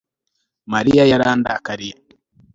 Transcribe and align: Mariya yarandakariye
Mariya 0.73 1.03
yarandakariye 1.11 1.95